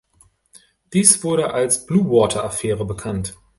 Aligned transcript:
Dies 0.93 1.23
wurde 1.23 1.53
als 1.53 1.85
"Bluewater-Affäre" 1.85 2.85
bekannt. 2.85 3.37